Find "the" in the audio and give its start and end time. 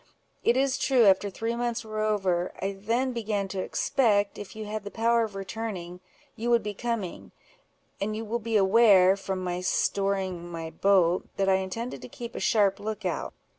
4.83-4.89